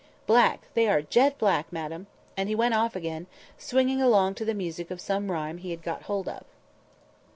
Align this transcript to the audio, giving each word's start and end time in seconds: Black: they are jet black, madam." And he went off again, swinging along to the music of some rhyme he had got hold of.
Black: 0.25 0.67
they 0.73 0.87
are 0.87 1.03
jet 1.03 1.37
black, 1.37 1.71
madam." 1.71 2.07
And 2.35 2.49
he 2.49 2.55
went 2.55 2.73
off 2.73 2.95
again, 2.95 3.27
swinging 3.59 4.01
along 4.01 4.33
to 4.33 4.45
the 4.45 4.55
music 4.55 4.89
of 4.89 4.99
some 4.99 5.29
rhyme 5.31 5.59
he 5.59 5.69
had 5.69 5.83
got 5.83 6.01
hold 6.09 6.27
of. 6.27 6.43